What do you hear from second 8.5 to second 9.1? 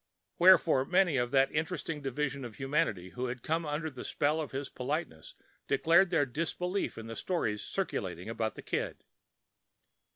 Mr. Kid.